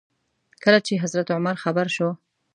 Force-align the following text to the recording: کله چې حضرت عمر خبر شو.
کله 0.63 0.79
چې 0.85 1.01
حضرت 1.03 1.27
عمر 1.35 1.55
خبر 1.63 1.87
شو. 1.95 2.09